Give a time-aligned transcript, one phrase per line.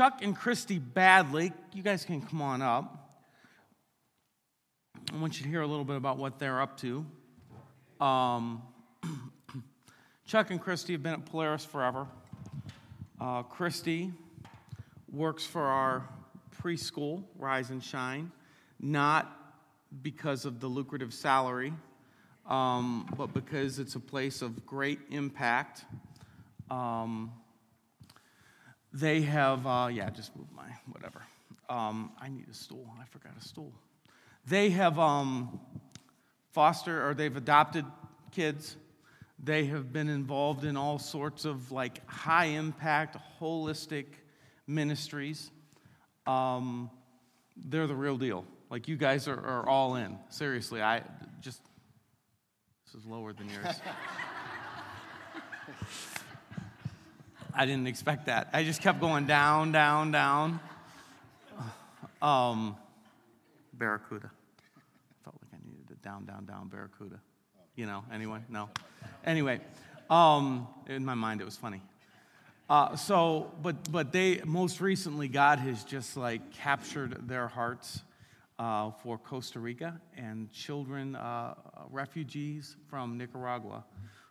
[0.00, 3.20] Chuck and Kristy Baddley, you guys can come on up.
[5.12, 7.04] I want you to hear a little bit about what they're up to.
[8.00, 8.62] Um,
[10.26, 12.06] Chuck and Kristy have been at Polaris forever.
[13.20, 14.10] Uh, Kristy
[15.12, 16.08] works for our
[16.62, 18.32] preschool, Rise and Shine,
[18.80, 19.30] not
[20.00, 21.74] because of the lucrative salary,
[22.48, 25.84] um, but because it's a place of great impact.
[26.70, 27.32] Um,
[28.92, 31.22] they have, uh, yeah, just move my whatever.
[31.68, 32.86] Um, I need a stool.
[33.00, 33.72] I forgot a stool.
[34.46, 35.60] They have um,
[36.52, 37.84] foster or they've adopted
[38.32, 38.76] kids.
[39.42, 44.06] They have been involved in all sorts of like high impact, holistic
[44.66, 45.50] ministries.
[46.26, 46.90] Um,
[47.56, 48.44] they're the real deal.
[48.70, 50.18] Like you guys are, are all in.
[50.28, 51.02] Seriously, I
[51.40, 51.60] just
[52.86, 53.80] this is lower than yours.
[57.60, 58.48] I didn't expect that.
[58.54, 60.60] I just kept going down, down, down.
[62.22, 62.74] Um,
[63.74, 64.30] Barracuda.
[65.24, 67.20] Felt like I needed a down, down, down Barracuda.
[67.76, 68.46] You know, anyone?
[68.48, 68.70] No.
[69.26, 69.60] Anyway,
[70.08, 71.82] um, in my mind, it was funny.
[72.70, 78.00] Uh, so, but but they most recently, God has just like captured their hearts
[78.58, 81.56] uh, for Costa Rica and children, uh,
[81.90, 83.84] refugees from Nicaragua,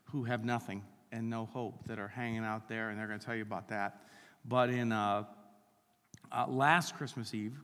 [0.06, 3.26] who have nothing and no hope that are hanging out there, and they're going to
[3.26, 4.02] tell you about that.
[4.46, 5.26] But in uh,
[6.32, 7.58] uh, last Christmas Eve,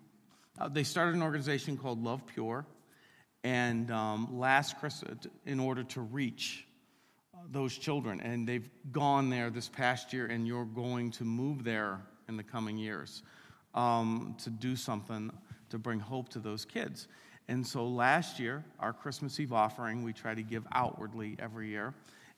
[0.60, 2.66] uh, they started an organization called LovePure,
[3.44, 6.66] and um, last Christmas, in order to reach
[7.52, 8.22] those children.
[8.22, 12.44] And they've gone there this past year, and you're going to move there in the
[12.44, 13.22] coming years
[13.74, 15.32] um, to do something
[15.70, 17.08] to bring hope to those kids.
[17.48, 21.94] And so last year, our Christmas Eve offering, we try to give outwardly every year,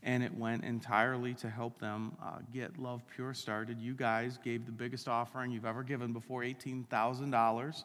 [0.08, 3.77] and it went entirely to help them uh, get Love Pure started.
[3.81, 7.83] You guys gave the biggest offering you've ever given before $18,000,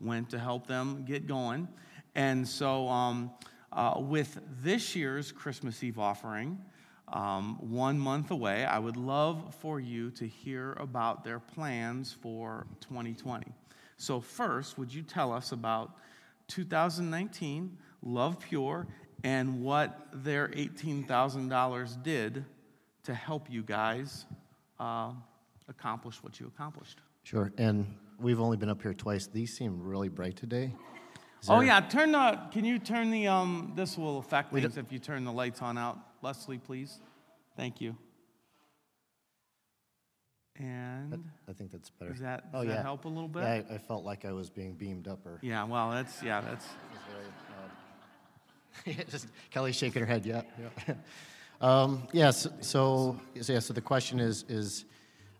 [0.00, 1.68] went to help them get going.
[2.16, 3.30] And so, um,
[3.72, 6.58] uh, with this year's Christmas Eve offering,
[7.06, 12.66] um, one month away, I would love for you to hear about their plans for
[12.80, 13.46] 2020.
[13.96, 15.92] So, first, would you tell us about
[16.48, 18.86] 2019, LovePure,
[19.24, 22.44] and what their $18,000 did
[23.04, 24.26] to help you guys
[24.78, 25.12] uh,
[25.68, 26.98] accomplish what you accomplished?
[27.22, 27.52] Sure.
[27.58, 27.86] And
[28.18, 29.26] we've only been up here twice.
[29.26, 30.74] These seem really bright today.
[31.48, 32.38] Oh yeah, turn the.
[32.52, 33.26] Can you turn the?
[33.26, 35.98] Um, this will affect things if you turn the lights on out.
[36.20, 37.00] Leslie, please.
[37.56, 37.96] Thank you.
[40.56, 42.12] And I think that's better.
[42.12, 42.74] does that, oh does yeah.
[42.76, 43.42] that help a little bit?
[43.42, 45.38] Yeah, I, I felt like I was being beamed up or.
[45.40, 46.66] Yeah, well, that's yeah, that's
[49.10, 50.26] Just Kelly's shaking her head.
[50.26, 50.42] Yeah.
[50.86, 50.94] Yeah.
[51.60, 52.46] um, yes.
[52.60, 53.58] So, so yeah.
[53.58, 54.84] So the question is is.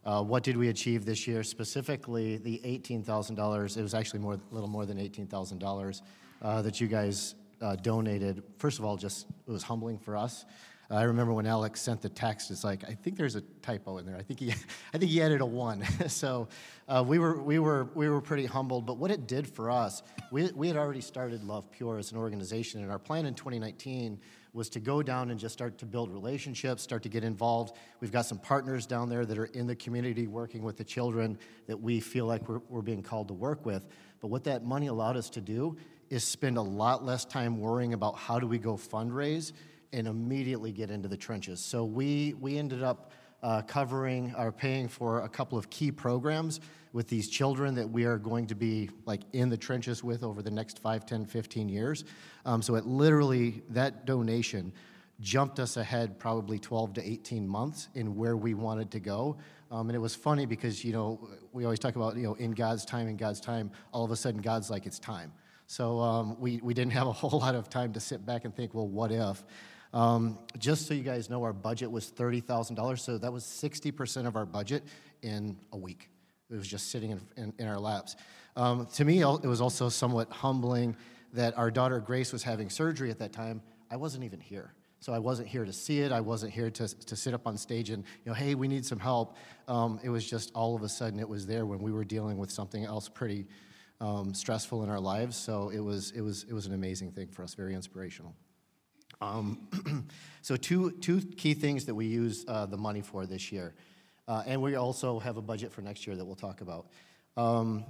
[0.03, 1.43] Uh, what did we achieve this year?
[1.43, 3.77] Specifically, the $18,000.
[3.77, 6.01] It was actually more, a little more than $18,000
[6.41, 8.43] uh, that you guys uh, donated.
[8.57, 10.45] First of all, just it was humbling for us.
[10.91, 12.51] I remember when Alex sent the text.
[12.51, 14.17] It's like I think there's a typo in there.
[14.17, 14.51] I think he,
[14.95, 15.85] I think he added a one.
[16.09, 16.49] so
[16.89, 18.87] uh, we were we were we were pretty humbled.
[18.87, 20.03] But what it did for us,
[20.33, 24.19] we we had already started LovePure as an organization, and our plan in 2019
[24.53, 27.77] was to go down and just start to build relationships, start to get involved.
[28.01, 31.39] We've got some partners down there that are in the community working with the children
[31.69, 33.87] that we feel like we're, we're being called to work with.
[34.21, 35.77] But what that money allowed us to do
[36.11, 39.53] is spend a lot less time worrying about how do we go fundraise
[39.93, 41.61] and immediately get into the trenches.
[41.61, 43.13] So we, we ended up
[43.43, 46.61] uh, covering or paying for a couple of key programs
[46.93, 50.43] with these children that we are going to be like in the trenches with over
[50.43, 52.05] the next 5 10 15 years.
[52.45, 54.73] Um, so it literally that donation
[55.21, 59.37] jumped us ahead probably 12 to 18 months in where we wanted to go.
[59.71, 62.53] Um, and it was funny because you know we always talk about you know in
[62.53, 65.33] god's time in god's time all of a sudden god's like it's time.
[65.67, 68.55] So um, we, we didn't have a whole lot of time to sit back and
[68.55, 69.45] think well what if
[69.93, 74.37] um, just so you guys know, our budget was $30,000, so that was 60% of
[74.37, 74.85] our budget
[75.23, 76.09] in a week.
[76.51, 78.17] It was just sitting in, in, in our laps.
[78.57, 80.97] Um, to me, it was also somewhat humbling
[81.33, 83.63] that our daughter Grace was having surgery at that time.
[83.91, 84.75] I wasn't even here.
[85.01, 86.13] So I wasn't here to see it.
[86.13, 88.85] I wasn't here to, to sit up on stage and, you know, hey, we need
[88.85, 89.37] some help.
[89.67, 92.37] Um, it was just all of a sudden it was there when we were dealing
[92.37, 93.47] with something else pretty
[94.01, 95.37] um, stressful in our lives.
[95.37, 98.35] So it was, it, was, it was an amazing thing for us, very inspirational.
[99.21, 100.09] Um,
[100.43, 103.75] so, two, two key things that we use uh, the money for this year.
[104.27, 106.87] Uh, and we also have a budget for next year that we'll talk about.
[107.37, 107.85] Um,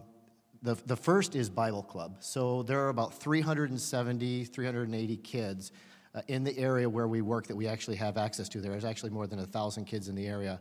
[0.62, 2.16] the, the first is Bible Club.
[2.20, 5.72] So, there are about 370, 380 kids
[6.14, 8.60] uh, in the area where we work that we actually have access to.
[8.60, 10.60] There's actually more than a 1,000 kids in the area.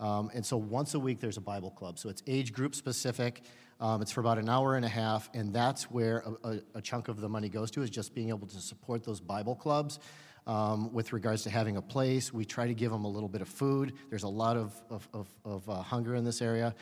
[0.00, 1.98] Um, and so once a week, there's a Bible club.
[1.98, 3.42] So it's age group specific.
[3.80, 6.80] Um, it's for about an hour and a half, and that's where a, a, a,
[6.80, 9.98] chunk of the money goes to is just being able to support those Bible clubs.
[10.46, 13.40] Um, with regards to having a place, we try to give them a little bit
[13.40, 13.94] of food.
[14.10, 16.74] There's a lot of, of, of, of uh, hunger in this area,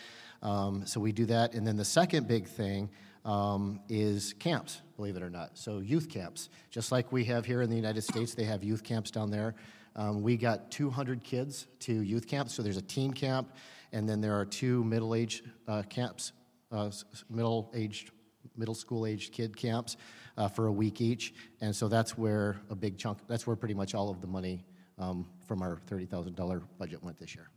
[0.43, 1.55] um, so we do that.
[1.55, 2.91] And then the second big thing
[3.25, 5.57] um, is camps, believe it or not.
[5.57, 8.83] So youth camps, just like we have here in the United States, they have youth
[8.83, 9.55] camps down there.
[9.95, 12.55] Um, we got 200 kids to youth camps.
[12.55, 13.55] So there's a teen camp,
[13.93, 16.33] and then there are two middle-aged uh, camps,
[16.73, 16.91] uh,
[17.31, 18.11] middle-aged,
[18.57, 19.97] middle school-aged kid camps
[20.37, 21.35] uh, for a week each.
[21.61, 23.19] And so that's where a big chunk.
[23.29, 24.65] That's where pretty much all of the money
[24.99, 27.49] um, from our $30,000 budget went this year.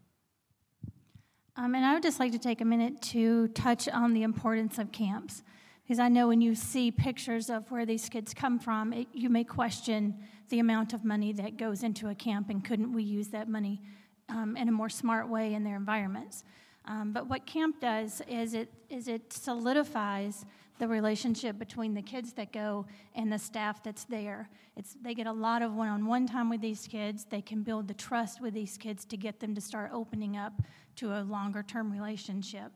[1.57, 4.77] Um, and I would just like to take a minute to touch on the importance
[4.77, 5.41] of camps.
[5.83, 9.29] Because I know when you see pictures of where these kids come from, it, you
[9.29, 10.15] may question
[10.49, 13.81] the amount of money that goes into a camp and couldn't we use that money
[14.29, 16.43] um, in a more smart way in their environments.
[16.87, 20.45] Um, but what camp does is it, is it solidifies
[20.77, 22.85] the relationship between the kids that go
[23.15, 24.49] and the staff that's there.
[24.75, 27.25] It's, they get a lot of one on one time with these kids.
[27.25, 30.53] They can build the trust with these kids to get them to start opening up
[30.97, 32.71] to a longer term relationship.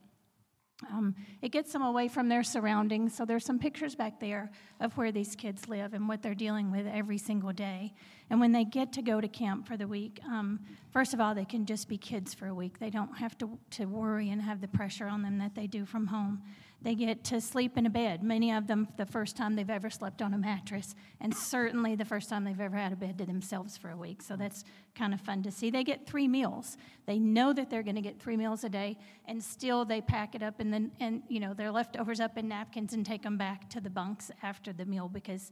[0.87, 3.15] Um, it gets them away from their surroundings.
[3.15, 4.49] So there's some pictures back there
[4.79, 7.93] of where these kids live and what they're dealing with every single day.
[8.29, 10.59] And when they get to go to camp for the week, um,
[10.91, 12.79] first of all, they can just be kids for a week.
[12.79, 15.85] They don't have to, to worry and have the pressure on them that they do
[15.85, 16.41] from home.
[16.81, 18.23] They get to sleep in a bed.
[18.23, 22.05] Many of them, the first time they've ever slept on a mattress, and certainly the
[22.05, 24.21] first time they've ever had a bed to themselves for a week.
[24.21, 24.63] So that's
[24.95, 25.69] kind of fun to see.
[25.69, 26.77] They get three meals.
[27.05, 30.35] They know that they're going to get three meals a day, and still they pack
[30.35, 33.37] it up and then and you know their leftovers up in napkins and take them
[33.37, 35.51] back to the bunks after the meal because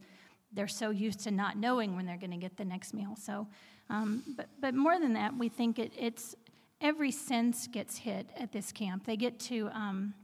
[0.52, 3.14] they're so used to not knowing when they're going to get the next meal.
[3.20, 3.46] So,
[3.90, 6.34] um, but but more than that, we think it, it's
[6.80, 9.04] every sense gets hit at this camp.
[9.04, 9.68] They get to.
[9.74, 10.14] Um,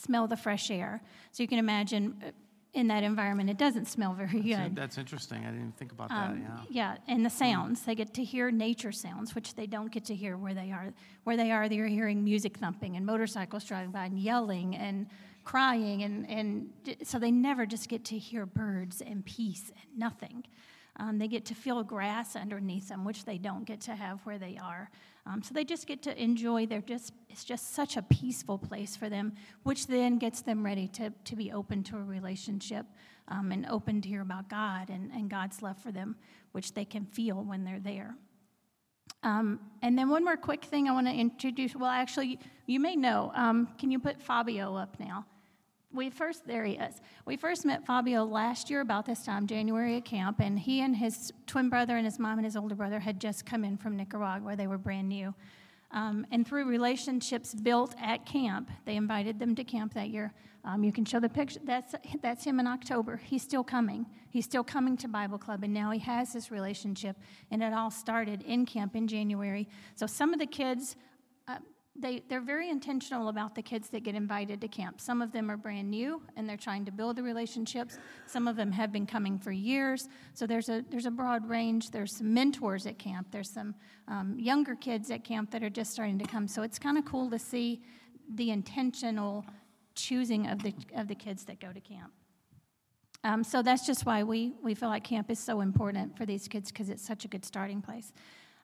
[0.00, 1.02] smell the fresh air.
[1.32, 2.30] So you can imagine uh,
[2.72, 4.76] in that environment, it doesn't smell very good.
[4.76, 5.44] That's interesting.
[5.44, 6.66] I didn't think about um, that.
[6.70, 6.96] Yeah.
[6.96, 10.14] Yeah, and the sounds they get to hear nature sounds, which they don't get to
[10.14, 10.92] hear where they are.
[11.24, 15.06] Where they are, they're hearing music thumping and motorcycles driving by and yelling and
[15.44, 16.70] crying, and and
[17.02, 20.44] so they never just get to hear birds and peace and nothing.
[20.96, 24.38] Um, they get to feel grass underneath them, which they don't get to have where
[24.38, 24.90] they are.
[25.26, 26.66] Um, so they just get to enjoy.
[26.66, 30.88] They're just it's just such a peaceful place for them, which then gets them ready
[30.88, 32.86] to to be open to a relationship
[33.28, 36.16] um, and open to hear about God and, and God's love for them,
[36.52, 38.16] which they can feel when they're there.
[39.22, 41.76] Um, and then one more quick thing I want to introduce.
[41.76, 43.32] Well, actually, you may know.
[43.34, 45.26] Um, can you put Fabio up now?
[45.92, 47.00] We first there he is.
[47.24, 50.96] We first met fabio last year about this time january at camp and he and
[50.96, 53.96] his twin brother and his mom and his older brother had just come in from
[53.96, 54.44] nicaragua.
[54.44, 55.34] Where they were brand new.
[55.92, 60.32] Um, and through relationships built at camp they invited them to camp that year.
[60.62, 61.58] Um, you can show the picture.
[61.64, 63.16] That's, that's him in october.
[63.16, 64.06] He's still coming.
[64.28, 67.16] He's still coming to bible club and now he has this relationship
[67.50, 69.68] and it all started in camp in january.
[69.96, 70.94] So some of the kids
[72.00, 75.00] they, they're very intentional about the kids that get invited to camp.
[75.00, 77.98] Some of them are brand new and they're trying to build the relationships.
[78.26, 80.08] Some of them have been coming for years.
[80.34, 81.90] So there's a, there's a broad range.
[81.90, 83.74] There's some mentors at camp, there's some
[84.08, 86.48] um, younger kids at camp that are just starting to come.
[86.48, 87.82] So it's kind of cool to see
[88.34, 89.44] the intentional
[89.94, 92.12] choosing of the, of the kids that go to camp.
[93.22, 96.48] Um, so that's just why we, we feel like camp is so important for these
[96.48, 98.12] kids because it's such a good starting place.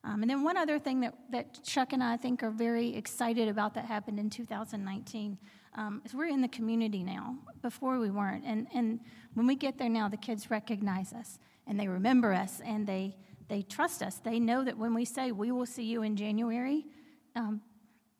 [0.06, 3.48] Um, and then one other thing that, that Chuck and I think are very excited
[3.48, 5.36] about that happened in 2019
[5.74, 7.36] um, is we're in the community now.
[7.60, 8.44] Before we weren't.
[8.44, 9.00] And, and
[9.34, 13.16] when we get there now, the kids recognize us and they remember us and they,
[13.48, 14.18] they trust us.
[14.18, 16.86] They know that when we say, we will see you in January,
[17.34, 17.60] um,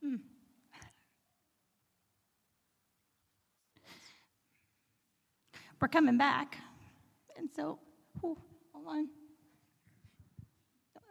[0.02, 0.16] hmm.
[5.80, 6.58] we're coming back.
[7.38, 7.78] And so,
[8.20, 8.38] hold
[8.88, 9.08] on.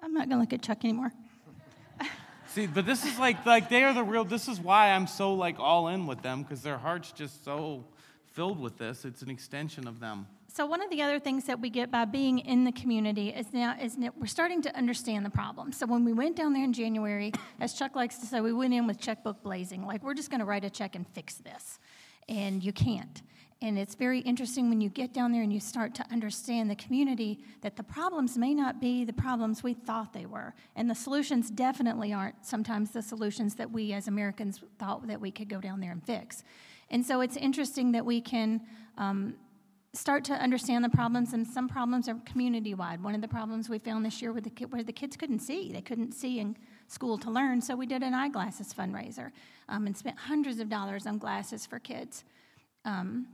[0.06, 1.12] I'm not going to look at Chuck anymore.
[2.50, 4.24] See, but this is like like they are the real.
[4.24, 7.84] This is why I'm so like all in with them because their hearts just so
[8.34, 9.04] filled with this.
[9.04, 10.28] It's an extension of them.
[10.54, 13.52] So one of the other things that we get by being in the community is
[13.52, 15.72] now is that we're starting to understand the problem.
[15.72, 18.76] So when we went down there in January, as Chuck likes to say, we went
[18.76, 21.80] in with checkbook blazing, like we're just going to write a check and fix this,
[22.30, 23.24] and you can't.
[23.62, 26.76] And it's very interesting when you get down there and you start to understand the
[26.76, 30.54] community that the problems may not be the problems we thought they were.
[30.76, 35.32] And the solutions definitely aren't sometimes the solutions that we as Americans thought that we
[35.32, 36.44] could go down there and fix.
[36.92, 38.62] And so it's interesting that we can
[38.98, 39.36] um,
[39.94, 43.02] start to understand the problems, and some problems are community wide.
[43.02, 45.72] One of the problems we found this year were the, where the kids couldn't see.
[45.72, 46.58] They couldn't see in
[46.88, 47.62] school to learn.
[47.62, 49.32] So we did an eyeglasses fundraiser
[49.70, 52.26] um, and spent hundreds of dollars on glasses for kids.
[52.84, 53.28] Um,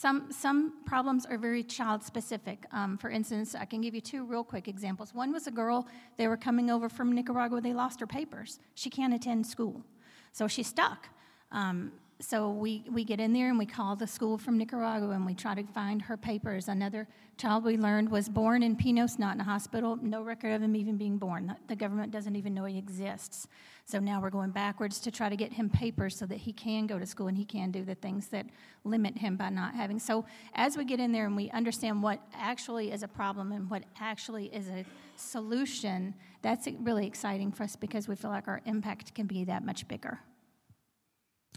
[0.00, 2.64] some, some problems are very child specific.
[2.72, 5.12] Um, for instance, I can give you two real quick examples.
[5.12, 8.60] One was a girl, they were coming over from Nicaragua, they lost her papers.
[8.74, 9.84] She can't attend school,
[10.32, 11.10] so she's stuck.
[11.52, 15.26] Um, so we, we get in there and we call the school from Nicaragua and
[15.26, 16.68] we try to find her papers.
[16.68, 20.62] Another child we learned was born in Pinos, not in a hospital, no record of
[20.62, 21.54] him even being born.
[21.68, 23.48] The government doesn't even know he exists.
[23.90, 26.86] So now we're going backwards to try to get him papers so that he can
[26.86, 28.46] go to school and he can do the things that
[28.84, 29.98] limit him by not having.
[29.98, 33.68] So as we get in there and we understand what actually is a problem and
[33.68, 34.84] what actually is a
[35.16, 39.64] solution, that's really exciting for us because we feel like our impact can be that
[39.64, 40.20] much bigger.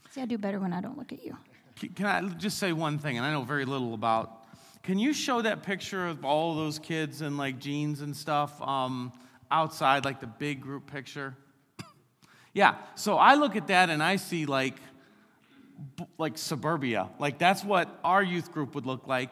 [0.09, 1.37] See, I do better when I don't look at you.
[1.93, 3.17] Can I just say one thing?
[3.17, 4.43] And I know very little about.
[4.81, 9.13] Can you show that picture of all those kids in like jeans and stuff um,
[9.51, 11.35] outside, like the big group picture?
[12.53, 12.75] Yeah.
[12.95, 14.75] So I look at that and I see like
[16.17, 17.09] like suburbia.
[17.19, 19.31] Like that's what our youth group would look like.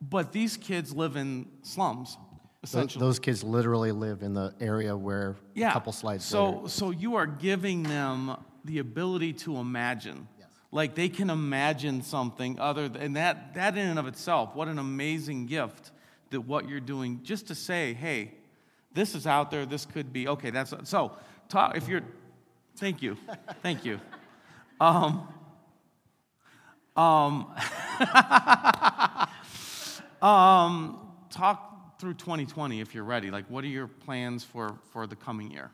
[0.00, 2.18] But these kids live in slums.
[2.62, 3.00] Essentially.
[3.00, 5.70] Those kids literally live in the area where yeah.
[5.70, 6.24] a couple slides.
[6.24, 6.68] So, later.
[6.68, 10.26] so you are giving them the ability to imagine.
[10.38, 10.48] Yes.
[10.72, 14.66] Like they can imagine something other than and that that in and of itself, what
[14.68, 15.92] an amazing gift
[16.30, 18.32] that what you're doing just to say, hey,
[18.92, 21.12] this is out there, this could be okay, that's so
[21.48, 22.02] talk if you're
[22.76, 23.16] thank you.
[23.62, 24.00] Thank you.
[24.80, 25.28] Um
[26.96, 27.54] um,
[30.26, 30.98] um
[31.30, 33.30] talk through 2020 if you're ready.
[33.30, 35.70] Like what are your plans for for the coming year?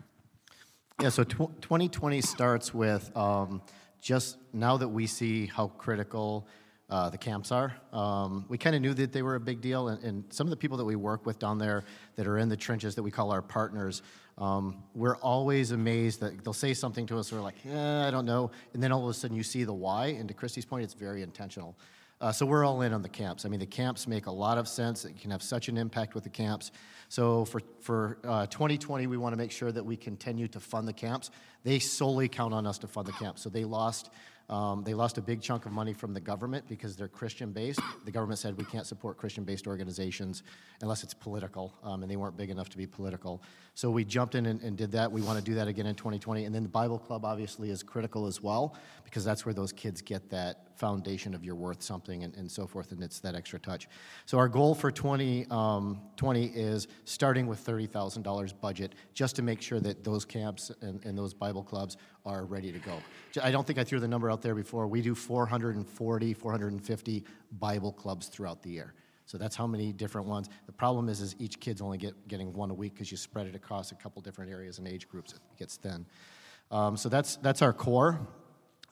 [1.01, 3.63] Yeah, so tw- 2020 starts with um,
[4.01, 6.47] just now that we see how critical
[6.91, 7.75] uh, the camps are.
[7.93, 10.51] Um, we kind of knew that they were a big deal, and, and, some of
[10.51, 11.85] the people that we work with down there
[12.17, 14.03] that are in the trenches that we call our partners,
[14.43, 18.27] um, we're always amazed that they'll say something to us, we're like, eh, I don't
[18.27, 20.83] know, and then all of a sudden you see the why, and to Kristy's point,
[20.83, 21.77] it's very intentional.
[22.21, 23.45] Uh, so we're all in on the camps.
[23.45, 25.05] I mean, the camps make a lot of sense.
[25.05, 26.73] It can have such an impact with the camps.
[27.09, 30.89] So for, for uh, 2020, we want to make sure that we continue to fund
[30.89, 31.31] the camps.
[31.63, 33.43] They solely count on us to fund the camps.
[33.43, 34.11] So they lost
[34.49, 37.81] um, they lost a big chunk of money from the government because they're Christian based.
[38.05, 40.43] The government said we can't support Christian based organizations
[40.81, 43.43] unless it's political, um, and they weren't big enough to be political.
[43.75, 45.11] So we jumped in and, and, did that.
[45.11, 46.45] We want to do that again in 2020.
[46.45, 50.03] And then the Bible Club obviously is critical as well because that's where those kids
[50.03, 53.59] get that foundation of you're worth something and, and so forth, and it's that extra
[53.59, 53.89] touch.
[54.27, 56.01] So our goal for 2020 um,
[56.55, 61.35] is starting with $30,000 budget just to make sure that those camps and, and those
[61.35, 62.99] Bible clubs are ready to go.
[63.43, 64.87] I don't think I threw the number out there before.
[64.87, 67.25] We do 440, 450
[67.59, 68.95] Bible clubs throughout the year.
[69.27, 70.51] So that's how many different ones.
[70.67, 73.47] The problem is, is each kid's only get, getting one a week because you spread
[73.47, 75.33] it across a couple different areas and age groups.
[75.33, 76.05] It gets thin.
[76.71, 78.19] Um, so that's that's our core.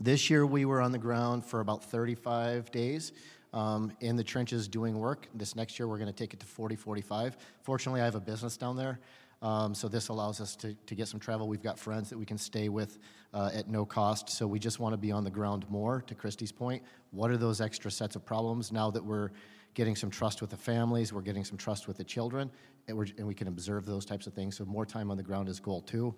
[0.02, 3.12] This year we were on the ground for about 35 days
[3.52, 5.28] um, in the trenches doing work.
[5.35, 7.37] This next year we're going to take it to 40, 45.
[7.62, 8.99] Fortunately, I have a business down there.
[9.42, 11.49] Um, so this allows us to, to get some travel.
[11.49, 12.99] We've got friends that we can stay with
[13.35, 14.30] uh, at no cost.
[14.30, 16.83] So we just want to be on the ground more, to Kristy's point.
[17.11, 19.28] What are those extra sets of problems now that we're
[19.75, 22.50] getting some trust with the families, we're getting some trust with the children,
[22.88, 24.57] and, and we can observe those types of things.
[24.57, 26.14] So more time on the ground is goal two.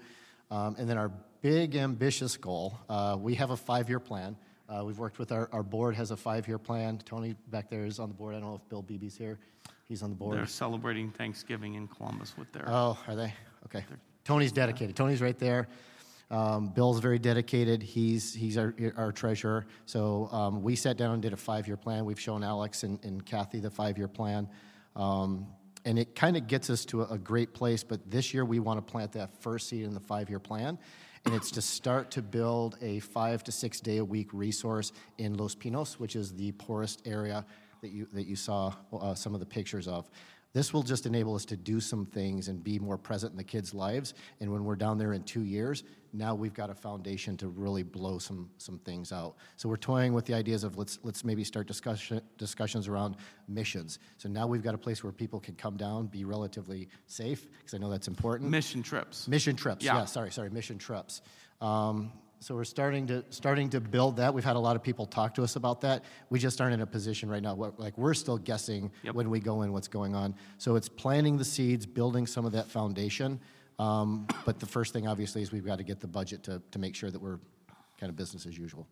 [0.50, 4.36] Um, and then our big ambitious goal, uh, we have a five-year plan.
[4.68, 6.98] Uh, we've worked with our, our board has a five-year plan.
[7.04, 8.34] Tony back there is on the board.
[8.34, 9.38] I don't know if Bill Beebe's here.
[9.88, 10.38] He's on the board.
[10.38, 12.64] They're celebrating Thanksgiving in Columbus with their.
[12.66, 13.34] Oh, are they?
[13.66, 13.84] Okay.
[14.24, 14.96] Tony's dedicated.
[14.96, 15.68] Tony's right there.
[16.30, 17.82] Um, Bill's very dedicated.
[17.82, 19.66] He's he's our, our treasurer.
[19.84, 22.06] So um, we sat down and did a five-year plan.
[22.06, 24.48] We've shown Alex and, and Kathy the five-year plan,
[24.96, 25.46] um,
[25.84, 27.82] and it kind of gets us to a, a great place.
[27.84, 30.78] But this year we want to plant that first seed in the five-year plan,
[31.24, 35.34] and it's to start to build a five to six day a week resource in
[35.34, 37.44] Los Pinos, which is the poorest area
[37.80, 40.08] that you, that you saw uh, some of the pictures of.
[40.54, 43.44] This will just enable us to do some things and be more present in the
[43.44, 44.12] kids' lives.
[44.40, 45.82] And when we're down there in two years,
[46.12, 49.36] now we've got a foundation to really blow some, some things out.
[49.56, 53.16] So we're toying with the ideas of let's, let's maybe start discussion, discussions around
[53.48, 53.98] missions.
[54.18, 57.72] So now we've got a place where people can come down, be relatively safe, because
[57.72, 58.50] I know that's important.
[58.50, 59.26] Mission trips.
[59.26, 61.22] Mission trips, yeah, yeah sorry, sorry, mission trips.
[61.62, 64.34] Um, so we're starting to starting to build that.
[64.34, 66.02] We've had a lot of people talk to us about that.
[66.28, 67.54] We just aren't in a position right now.
[67.78, 69.14] Like we're still guessing yep.
[69.14, 70.34] when we go in what's going on.
[70.58, 73.38] So it's planting the seeds, building some of that foundation.
[73.78, 76.78] Um, but the first thing, obviously, is we've got to get the budget to to
[76.80, 77.38] make sure that we're
[78.00, 78.88] kind of business as usual.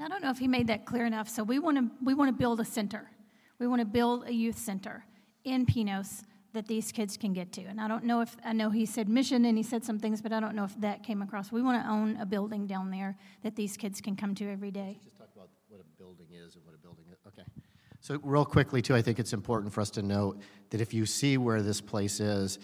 [0.00, 1.28] I don't know if he made that clear enough.
[1.28, 3.10] So we want to we want to build a center.
[3.58, 5.04] We want to build a youth center
[5.42, 6.22] in Pinos
[6.52, 7.62] that these kids can get to.
[7.62, 10.20] And I don't know if, I know he said mission and he said some things,
[10.20, 11.52] but I don't know if that came across.
[11.52, 14.70] We want to own a building down there that these kids can come to every
[14.70, 14.98] day.
[15.04, 17.18] Just talk about what a building is and what a building is.
[17.26, 17.48] Okay.
[18.00, 20.40] So, real quickly, too, I think it's important for us to note
[20.70, 22.58] that if you see where this place is,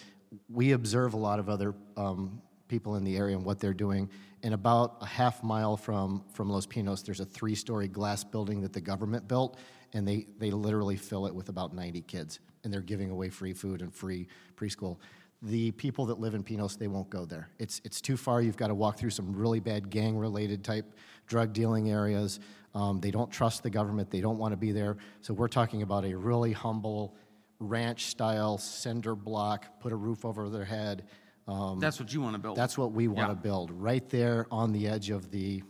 [0.48, 4.10] we observe a lot of other um, people in the area and what they're doing.
[4.42, 8.60] And about a half mile from, from Los Pinos, there's a three story glass building
[8.62, 9.58] that the government built,
[9.92, 12.40] and they, they literally fill it with about 90 kids.
[12.66, 14.96] And they're giving away free food and free preschool.
[15.40, 17.48] The people that live in Pinos, they won't go there.
[17.60, 18.42] It's, it's too far.
[18.42, 20.92] You've got to walk through some really bad gang related type
[21.28, 22.40] drug dealing areas.
[22.74, 24.96] Um, they don't trust the government, they don't want to be there.
[25.20, 27.14] So, we're talking about a really humble,
[27.60, 31.04] ranch style cinder block, put a roof over their head.
[31.46, 32.56] Um, That's what you want to build.
[32.56, 33.42] that's what we want to Yeah.
[33.42, 35.62] build, right there on the edge of the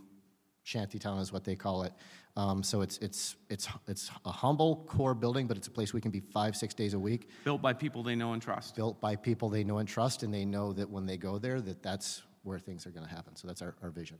[0.62, 1.92] shantytown is what they call it.
[2.36, 6.02] Um, so it's, it's, it's, it's a humble core building, but it's a place we
[6.02, 8.76] can be five, six days a week, built by people they know and trust.
[8.76, 11.62] built by people they know and trust, and they know that when they go there,
[11.62, 13.34] that that's where things are going to happen.
[13.36, 14.18] So that's our, our vision.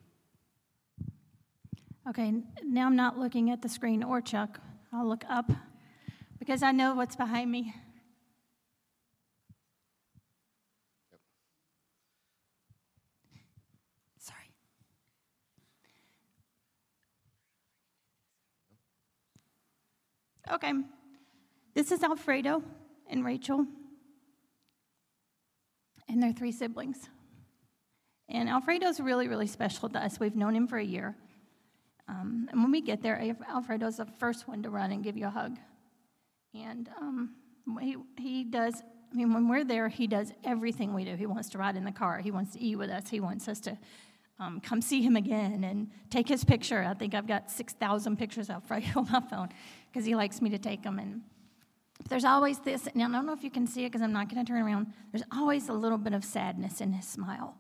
[2.08, 2.32] Okay,
[2.64, 4.60] now I'm not looking at the screen or Chuck.
[4.92, 5.50] I'll look up
[6.38, 7.74] because I know what's behind me.
[14.18, 14.50] Sorry.
[20.48, 20.72] Okay,
[21.74, 22.62] this is Alfredo
[23.10, 23.66] and Rachel
[26.08, 27.08] and their three siblings.
[28.28, 30.20] And Alfredo's really, really special to us.
[30.20, 31.16] We've known him for a year.
[32.08, 35.16] Um, and when we get there, Alf- Alfredo's the first one to run and give
[35.16, 35.56] you a hug.
[36.54, 37.34] And um,
[37.80, 41.16] he, he does, I mean, when we're there, he does everything we do.
[41.16, 43.48] He wants to ride in the car, he wants to eat with us, he wants
[43.48, 43.76] us to
[44.38, 46.82] um, come see him again and take his picture.
[46.82, 49.48] I think I've got 6,000 pictures of Alfredo on my phone
[49.96, 50.98] because he likes me to take them.
[50.98, 51.22] And
[52.10, 54.28] there's always this, and I don't know if you can see it because I'm not
[54.28, 54.88] going to turn around.
[55.10, 57.56] There's always a little bit of sadness in his smile.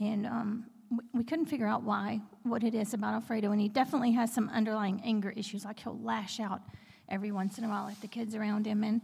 [0.00, 3.52] And um, we, we couldn't figure out why, what it is about Alfredo.
[3.52, 6.60] And he definitely has some underlying anger issues, like he'll lash out
[7.08, 8.82] every once in a while at the kids around him.
[8.82, 9.00] And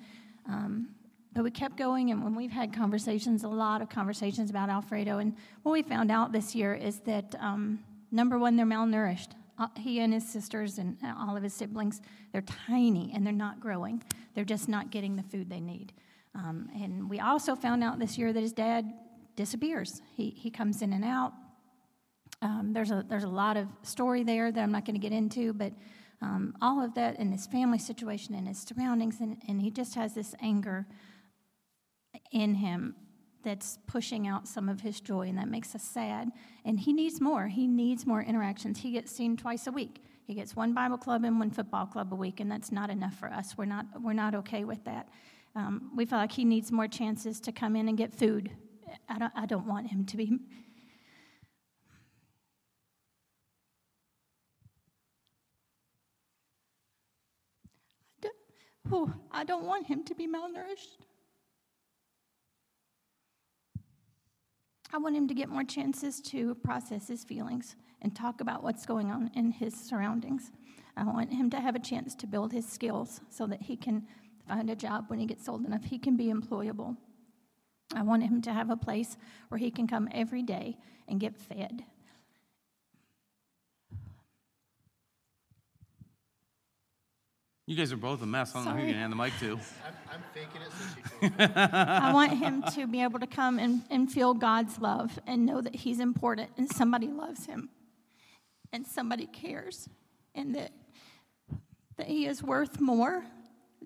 [0.48, 0.88] um,
[1.32, 5.18] but we kept going, and when we've had conversations, a lot of conversations about Alfredo,
[5.18, 7.78] and what we found out this year is that um,
[8.10, 9.30] number one, they're malnourished.
[9.58, 12.00] Uh, he and his sisters and uh, all of his siblings,
[12.32, 14.02] they're tiny and they're not growing.
[14.34, 15.92] They're just not getting the food they need.
[16.34, 18.90] Um, and we also found out this year that his dad
[19.36, 20.00] disappears.
[20.16, 21.32] He, he comes in and out.
[22.40, 25.12] Um, there's, a, there's a lot of story there that I'm not going to get
[25.12, 25.72] into, but
[26.22, 29.94] um, all of that and his family situation and his surroundings, and, and he just
[29.94, 30.86] has this anger
[32.30, 32.94] in him
[33.42, 36.30] that's pushing out some of his joy, and that makes us sad.
[36.64, 37.48] And he needs more.
[37.48, 38.78] He needs more interactions.
[38.78, 40.02] He gets seen twice a week.
[40.24, 43.14] He gets one Bible club and one football club a week, and that's not enough
[43.14, 43.56] for us.
[43.58, 45.08] We're not, we're not okay with that.
[45.54, 48.50] Um, we feel like he needs more chances to come in and get food.
[49.08, 50.38] I don't, I don't want him to be.
[58.84, 60.98] I don't- I don't want him to be malnourished.
[64.94, 68.84] I want him to get more chances to process his feelings and talk about what's
[68.84, 70.50] going on in his surroundings.
[70.98, 74.06] I want him to have a chance to build his skills so that he can
[74.46, 75.84] find a job when he gets old enough.
[75.84, 76.98] He can be employable.
[77.94, 79.16] I want him to have a place
[79.48, 80.76] where he can come every day
[81.08, 81.84] and get fed.
[87.72, 88.54] You guys are both a mess.
[88.54, 88.88] I don't know who Sorry.
[88.88, 89.52] you can hand the mic to.
[89.86, 91.52] I'm, I'm faking it so she.
[91.54, 95.62] I want him to be able to come and, and feel God's love and know
[95.62, 97.70] that he's important and somebody loves him
[98.74, 99.88] and somebody cares
[100.34, 100.72] and that,
[101.96, 103.24] that he is worth more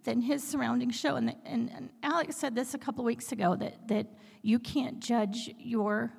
[0.03, 1.14] than his surroundings show.
[1.14, 4.09] And, that, and, and Alex said this a couple weeks ago that, that
[4.42, 6.12] you can't judge your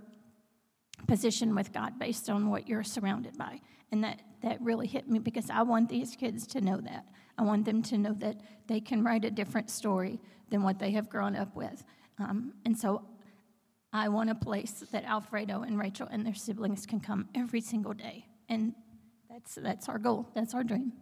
[1.06, 3.60] position with God based on what you're surrounded by.
[3.91, 7.03] And that, that really hit me because I want these kids to know that.
[7.38, 10.19] I want them to know that they can write a different story
[10.50, 11.84] than what they have grown up with.
[12.19, 13.04] Um, and so
[13.93, 17.93] I want a place that Alfredo and Rachel and their siblings can come every single
[17.93, 18.26] day.
[18.50, 18.73] And
[19.30, 20.93] that's, that's our goal, that's our dream.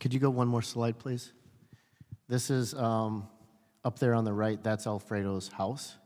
[0.00, 1.32] Could you go one more slide, please?
[2.28, 3.28] This is um,
[3.84, 5.96] up there on the right, that's Alfredo's house.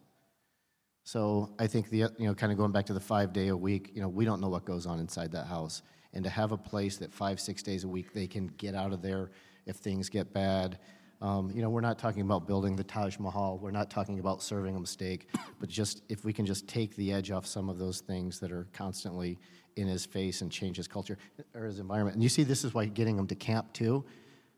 [1.05, 3.57] So I think the, you know, kind of going back to the five day a
[3.57, 5.83] week, you know, we don't know what goes on inside that house.
[6.13, 8.93] And to have a place that five, six days a week they can get out
[8.93, 9.31] of there
[9.67, 10.79] if things get bad.
[11.21, 13.59] Um, you know, we're not talking about building the Taj Mahal.
[13.59, 17.13] We're not talking about serving them steak, but just if we can just take the
[17.13, 19.39] edge off some of those things that are constantly
[19.77, 21.19] in his face and change his culture
[21.55, 22.15] or his environment.
[22.15, 24.05] And you see, this is why getting him to camp too.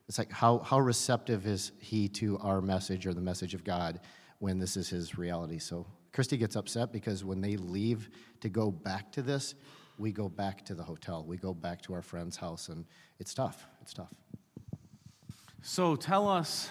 [0.08, 4.00] it's like how, how receptive is he to our message or the message of God
[4.38, 5.58] when this is his reality?
[5.58, 8.10] So Kristy gets upset because when they leave
[8.40, 9.54] to go back to this,
[9.98, 11.24] we go back to the hotel.
[11.26, 12.84] We go back to our friend's house, and
[13.18, 13.66] it's tough.
[13.80, 14.12] It's tough.
[15.62, 16.70] So tell us,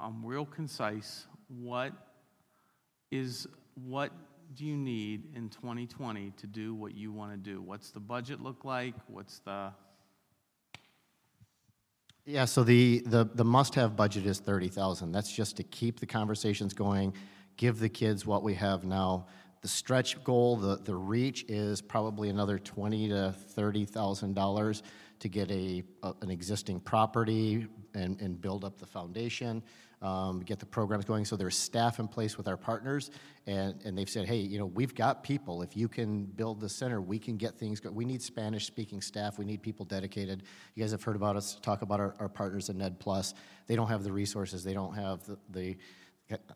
[0.00, 1.92] um, real concise, what
[3.10, 4.10] is what
[4.54, 7.60] do you need in 2020 to do what you want to do?
[7.60, 8.94] What's the budget look like?
[9.08, 9.72] What's the
[12.28, 15.12] yeah, so the, the, the must-have budget is 30,000.
[15.12, 17.14] That's just to keep the conversations going,
[17.56, 19.26] give the kids what we have now.
[19.62, 24.82] The stretch goal, the, the reach is probably another twenty to $30,000
[25.18, 29.62] to get a, a, an existing property and, and build up the foundation
[30.02, 31.24] um, get the programs going.
[31.24, 33.10] So there's staff in place with our partners,
[33.46, 35.62] and, and they've said, hey, you know, we've got people.
[35.62, 37.94] If you can build the center, we can get things going.
[37.94, 39.38] We need Spanish speaking staff.
[39.38, 40.42] We need people dedicated.
[40.74, 43.34] You guys have heard about us talk about our, our partners at Ned Plus.
[43.66, 45.76] They don't have the resources, they don't have the, the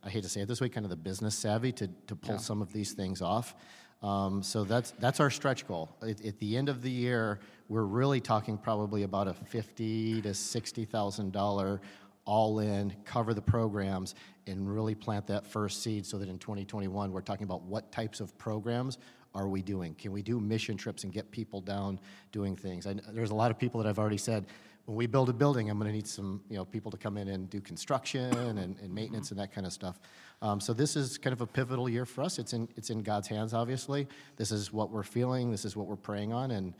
[0.03, 2.35] I hate to say it this way, kind of the business savvy to, to pull
[2.35, 2.41] yeah.
[2.41, 3.55] some of these things off.
[4.03, 5.95] Um, so that's that's our stretch goal.
[6.03, 10.33] At, at, the end of the year, we're really talking probably about a fifty to
[10.33, 11.81] sixty thousand dollar
[12.25, 14.15] all in, cover the programs,
[14.47, 18.21] and really plant that first seed so that in 2021 we're talking about what types
[18.21, 18.99] of programs
[19.35, 19.95] are we doing?
[19.95, 21.99] Can we do mission trips and get people down
[22.33, 22.87] doing things?
[22.87, 24.47] I, there's a lot of people that I've already said,
[24.87, 27.17] when we build a building, I'm going to need some you know, people to come
[27.17, 30.01] in and do construction and, and maintenance and that kind of stuff.
[30.43, 32.39] Um, so this is kind of a pivotal year for us.
[32.39, 34.09] It's in, it's in God's hands, obviously.
[34.37, 35.51] This is what we're feeling.
[35.51, 36.51] This is what we're praying on.
[36.51, 36.75] And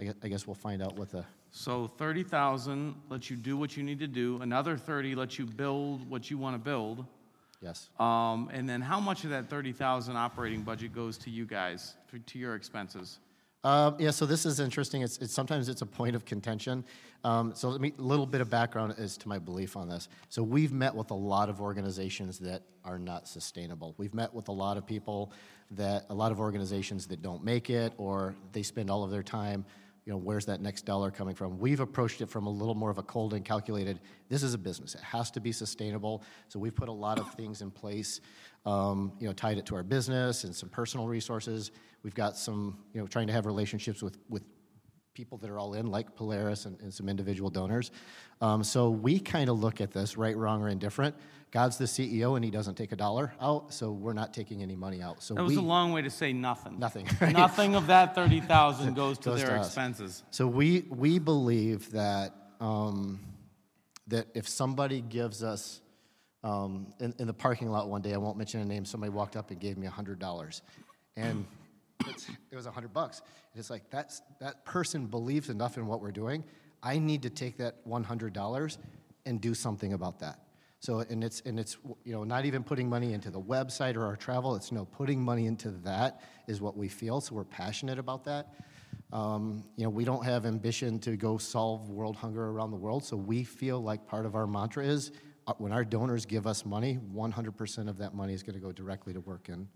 [0.00, 1.24] I guess, I guess we'll find out what the
[1.54, 4.40] so 30,000 lets you do what you need to do.
[4.40, 7.04] Another 30 lets you build what you want to build.
[7.60, 7.90] Yes.
[8.00, 11.94] Um, and then how much of that 30,000 operating budget goes to you guys,
[12.26, 13.18] to your expenses?
[13.64, 15.02] Uh, yeah, so this is interesting.
[15.02, 16.84] It's, it's, sometimes it's a point of contention.
[17.22, 20.08] Um, so let me a little bit of background as to my belief on this.
[20.30, 23.94] So we've met with a lot of organizations that are not sustainable.
[23.98, 25.32] We've met with a lot of people
[25.70, 29.22] that a lot of organizations that don't make it, or they spend all of their
[29.22, 29.64] time
[30.04, 31.58] you know, where's that next dollar coming from?
[31.58, 34.58] We've approached it from a little more of a cold and calculated, this is a
[34.58, 34.94] business.
[34.94, 36.22] It has to be sustainable.
[36.48, 38.20] So we've put a lot of things in place,
[38.66, 41.70] um, you know, tied it to our business and some personal resources.
[42.02, 44.42] We've got some, you know, trying to have relationships with, with
[45.14, 47.90] people that are all in, like Polaris and, and some individual donors.
[48.40, 51.14] Um, so we kind of look at this, right, wrong, or indifferent.
[51.50, 54.74] God's the CEO and he doesn't take a dollar out, so we're not taking any
[54.74, 55.22] money out.
[55.22, 56.78] So that was we, a long way to say nothing.
[56.78, 57.06] Nothing.
[57.20, 57.36] Right?
[57.36, 60.24] Nothing of that thirty thousand goes to goes their to expenses.
[60.30, 63.20] So we we believe that um,
[64.08, 65.82] that if somebody gives us
[66.42, 68.84] um, in, in, the parking lot one day, I won't mention a name.
[68.84, 70.62] Somebody walked up and gave me hundred dollars,
[71.16, 71.44] and
[72.50, 73.20] it was a hundred bucks.
[73.52, 76.44] And it's like that's that person believes enough in what we're doing.
[76.82, 78.78] I need to take that one hundred dollars
[79.26, 80.38] and do something about that.
[80.82, 84.04] So, and it's, and it's, you know, not even putting money into the website or
[84.04, 88.00] our travel, it's no, putting money into that is what we feel, so we're passionate
[88.00, 88.48] about that.
[89.12, 93.04] Um, you know, we don't have ambition to go solve world hunger around the world,
[93.04, 95.12] so we feel like part of our mantra is
[95.46, 98.72] uh, when our donors give us money, 100% of that money is going to go
[98.72, 99.68] directly to work in.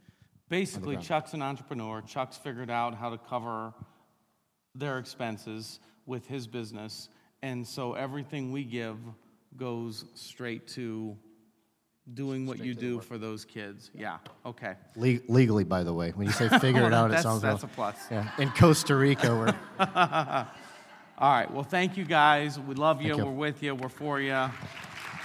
[0.48, 2.02] Basically, Chuck's an entrepreneur.
[2.02, 3.74] Chuck's figured out how to cover
[4.74, 7.09] their expenses with his business,
[7.42, 8.98] and so everything we give
[9.56, 11.16] goes straight to
[12.14, 13.90] doing what you do for those kids.
[13.92, 14.74] Yeah, okay.
[14.94, 17.66] Le- legally, by the way, when you say figure it out, it sounds that's a
[17.66, 17.96] plus.
[18.11, 18.30] Yeah.
[18.38, 19.54] In Costa Rica, we're.
[21.18, 21.50] All right.
[21.50, 22.61] Well, thank you guys.
[22.61, 23.16] We love you.
[23.16, 23.24] you.
[23.24, 23.74] We're with you.
[23.74, 24.48] We're for you.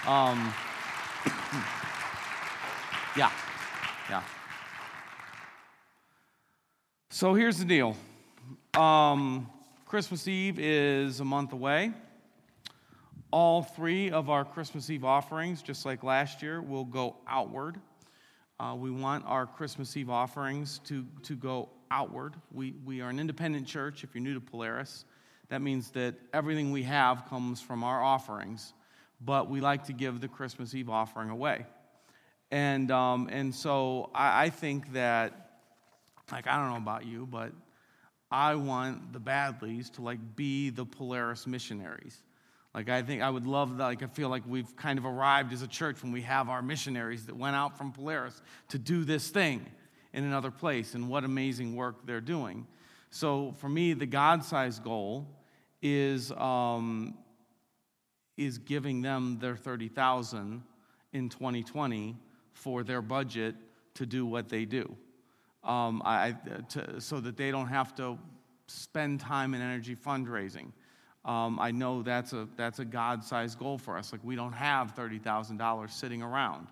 [0.04, 0.52] Um,
[3.16, 3.30] yeah.
[4.10, 4.20] Yeah.
[7.22, 7.96] So here's the deal.
[8.74, 9.48] Um,
[9.86, 11.92] Christmas Eve is a month away.
[13.30, 17.78] All three of our Christmas Eve offerings, just like last year, will go outward.
[18.58, 22.34] Uh, we want our Christmas Eve offerings to, to go outward.
[22.50, 24.02] We, we are an independent church.
[24.02, 25.04] If you're new to Polaris,
[25.48, 28.74] that means that everything we have comes from our offerings,
[29.20, 31.66] but we like to give the Christmas Eve offering away.
[32.50, 35.41] And, um, and so I, I think that,
[36.30, 37.52] like, I don't know about you, but
[38.30, 42.22] I want the Baddleys to, like, be the Polaris missionaries.
[42.74, 43.84] Like, I think I would love that.
[43.84, 46.62] Like, I feel like we've kind of arrived as a church when we have our
[46.62, 49.66] missionaries that went out from Polaris to do this thing
[50.14, 52.66] in another place, and what amazing work they're doing.
[53.10, 55.26] So, for me, the God sized goal
[55.82, 57.18] is, um,
[58.36, 60.62] is giving them their 30,000
[61.12, 62.16] in 2020
[62.54, 63.54] for their budget
[63.94, 64.96] to do what they do.
[65.64, 66.34] Um, I,
[66.70, 68.18] to, so that they don't have to
[68.66, 70.72] spend time and energy fundraising.
[71.24, 74.10] Um, I know that's a, that's a God sized goal for us.
[74.10, 76.66] Like, we don't have $30,000 sitting around.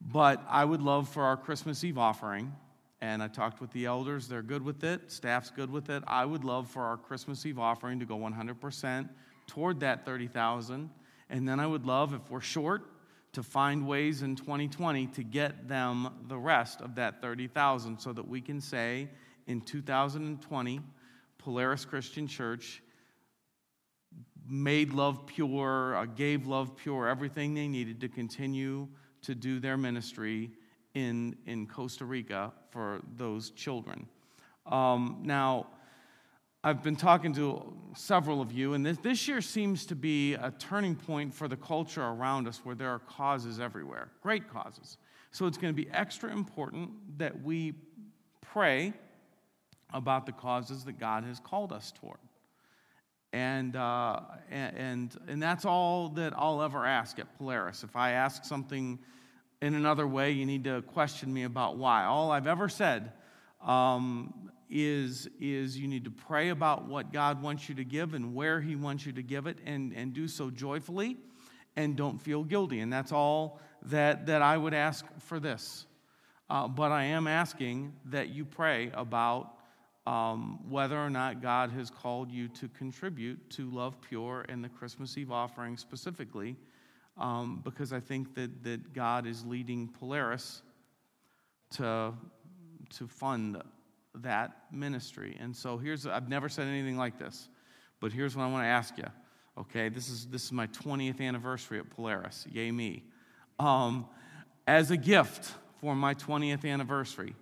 [0.00, 2.52] But I would love for our Christmas Eve offering,
[3.00, 6.02] and I talked with the elders, they're good with it, staff's good with it.
[6.06, 9.08] I would love for our Christmas Eve offering to go 100%
[9.46, 10.90] toward that 30,000.
[11.28, 12.84] And then I would love, if we're short,
[13.32, 18.26] to find ways in 2020 to get them the rest of that 30,000 so that
[18.26, 19.08] we can say
[19.46, 20.80] in 2020,
[21.38, 22.82] Polaris Christian Church
[24.46, 28.88] made LovePure, uh, gave LovePure, everything they needed to continue
[29.22, 30.50] to do their ministry
[30.94, 34.06] in, in Costa Rica for those children.
[34.66, 35.68] Um, now,
[36.64, 40.52] I've been talking to several of you, and this, this year seems to be a
[40.60, 44.96] turning point for the culture around us where there are causes everywhere, great causes.
[45.32, 47.74] So it's going to be extra important that we
[48.42, 48.92] pray
[49.92, 52.18] about the causes that God has called us toward.
[53.32, 57.82] And, uh, and, and that's all that I'll ever ask at Polaris.
[57.82, 59.00] If I ask something
[59.60, 62.04] in another way, you need to question me about why.
[62.04, 63.10] All I've ever said
[63.60, 68.34] um, is, is you need to pray about what God wants you to give and
[68.34, 71.18] where He wants you to give it, and, and do so joyfully
[71.76, 72.80] and don't feel guilty.
[72.80, 75.86] And that's all that, that I would ask for this.
[76.48, 79.58] Uh, but I am asking that you pray about
[80.06, 85.16] um, whether or not God has called you to contribute to LovePure and the Christmas
[85.16, 86.56] Eve offering specifically,
[87.18, 90.62] um, because I think that, that God is leading Polaris
[91.76, 92.12] to,
[92.96, 93.62] to fund
[94.16, 95.36] that ministry.
[95.40, 97.48] And so here's, I've never said anything like this,
[98.00, 99.06] but here's what I want to ask you.
[99.58, 102.46] Okay, this is, this is my 20th anniversary at Polaris.
[102.50, 103.04] Yay, me.
[103.58, 104.06] Um,
[104.66, 107.34] as a gift for my 20th anniversary,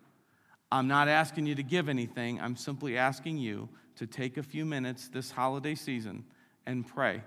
[0.73, 2.41] I'm not asking you to give anything.
[2.41, 6.25] I'm simply asking you to take a few minutes this holiday season
[6.67, 7.23] and pray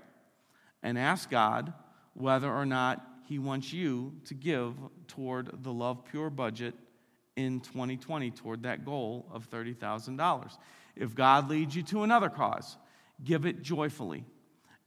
[0.82, 1.72] and ask God
[2.14, 4.74] whether or not He wants you to give
[5.08, 6.74] toward the LovePure budget
[7.36, 10.50] in 2020 toward that goal of $30,000.
[10.96, 12.76] If God leads you to another cause,
[13.22, 14.24] give it joyfully.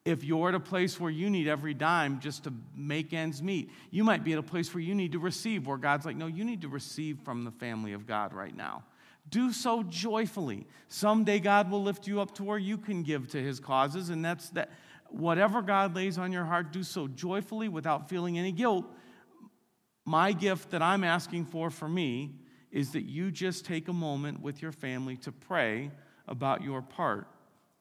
[0.06, 3.70] If you're at a place where you need every dime just to make ends meet,
[3.92, 6.28] you might be at a place where you need to receive, where God's like, no,
[6.28, 8.84] you need to receive from the family of God right now.
[9.30, 10.66] Do so joyfully.
[10.88, 14.24] Someday God will lift you up to where you can give to his causes, and
[14.24, 14.70] that's that.
[15.10, 18.86] Whatever God lays on your heart, do so joyfully without feeling any guilt.
[20.08, 22.32] My gift that I'm asking for for me
[22.72, 25.92] is that you just take a moment with your family to pray
[26.30, 27.28] about your part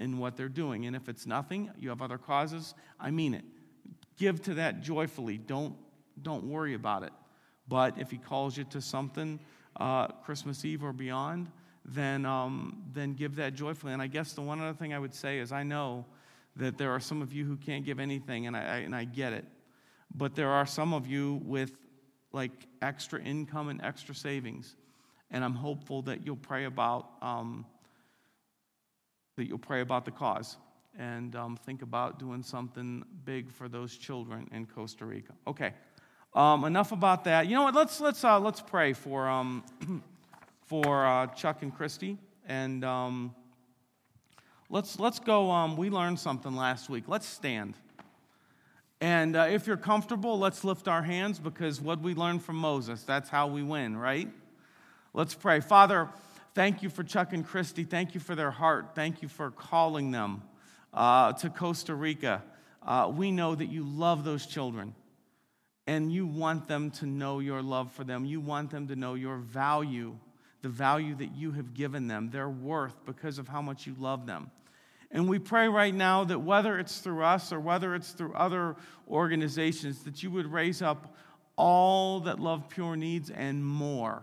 [0.00, 0.86] in what they're doing.
[0.86, 3.44] And if it's nothing, you have other causes, I mean it.
[4.16, 5.38] Give to that joyfully.
[5.38, 5.76] Don't,
[6.20, 7.12] don't worry about it.
[7.68, 9.38] But if he calls you to something,
[9.78, 11.48] uh, Christmas Eve or beyond,
[11.84, 13.92] then, um, then give that joyfully.
[13.92, 16.04] And I guess the one other thing I would say is I know
[16.56, 19.32] that there are some of you who can't give anything, and I, and I get
[19.32, 19.44] it.
[20.12, 21.85] But there are some of you with
[22.36, 24.76] like extra income and extra savings.
[25.30, 27.64] And I'm hopeful that you'll pray about um,
[29.36, 30.56] that you'll pray about the cause
[30.98, 35.32] and um, think about doing something big for those children in Costa Rica.
[35.46, 35.72] Okay,
[36.34, 37.46] um, enough about that.
[37.48, 37.74] You know what?
[37.74, 39.64] Let's let's uh, let's pray for um,
[40.66, 43.34] for uh, Chuck and Kristy, and um,
[44.68, 45.50] let's let's go.
[45.50, 47.04] Um, we learned something last week.
[47.08, 47.74] Let's stand.
[49.06, 53.02] And uh, if you're comfortable, let's lift our hands because what we learned from Moses,
[53.04, 54.28] that's how we win, right?
[55.14, 55.60] Let's pray.
[55.60, 56.08] Father,
[56.56, 57.86] Thank you for Chuck and Kristy.
[57.86, 58.92] Thank you for their heart.
[58.94, 60.42] Thank you for calling them
[60.94, 62.42] uh, to Costa Rica.
[62.82, 64.94] Uh, we know that you love those children
[65.86, 68.24] and you want them to know your love for them.
[68.24, 70.16] You want them to know your value,
[70.62, 74.24] the value that you have given them, their worth because of how much you love
[74.24, 74.50] them.
[75.10, 78.76] And we pray right now that whether it's through us or whether it's through other
[79.08, 81.14] organizations, that you would raise up
[81.56, 84.22] all that LovePure needs and more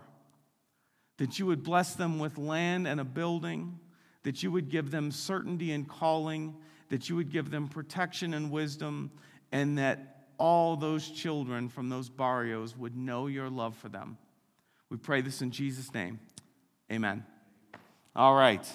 [1.18, 3.78] that you would bless them with land and a building,
[4.22, 6.54] that you would give them certainty and calling,
[6.88, 9.10] that you would give them protection and wisdom,
[9.52, 14.18] and that all those children from those barrios would know your love for them.
[14.90, 16.18] We pray this in Jesus' name.
[16.90, 17.24] Amen.
[18.16, 18.66] All right.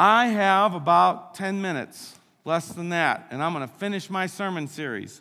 [0.00, 4.68] I have about 10 minutes, less than that, and I'm going to finish my sermon
[4.68, 5.20] series.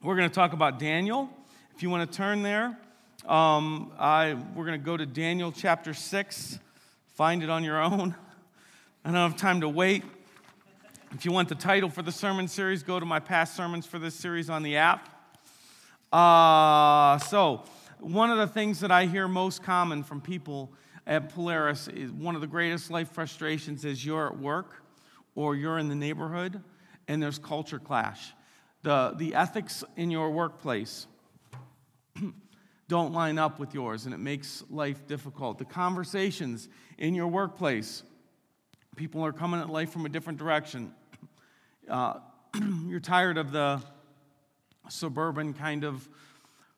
[0.00, 1.28] We're going to talk about Daniel.
[1.74, 2.78] If you want to turn there,
[3.26, 6.60] um, I, we're going to go to Daniel chapter 6.
[7.16, 8.14] Find it on your own.
[9.04, 10.04] I don't have time to wait.
[11.14, 13.98] If you want the title for the sermon series, go to my past sermons for
[13.98, 15.08] this series on the app.
[16.12, 17.64] Uh, so,
[17.98, 20.70] one of the things that I hear most common from people
[21.06, 24.82] at Polaris, one of the greatest life frustrations is you're at work
[25.34, 26.62] or you're in the neighborhood
[27.08, 28.32] and there's culture clash.
[28.82, 31.06] The, the ethics in your workplace
[32.88, 35.58] don't line up with yours and it makes life difficult.
[35.58, 38.02] The conversations in your workplace,
[38.96, 40.94] people are coming at life from a different direction.
[41.88, 42.14] Uh,
[42.86, 43.82] you're tired of the
[44.88, 46.08] suburban kind of